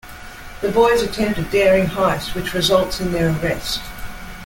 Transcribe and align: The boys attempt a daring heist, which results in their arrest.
The 0.61 0.71
boys 0.71 1.03
attempt 1.03 1.37
a 1.37 1.43
daring 1.43 1.85
heist, 1.85 2.33
which 2.33 2.55
results 2.55 2.99
in 2.99 3.11
their 3.11 3.29
arrest. 3.29 3.81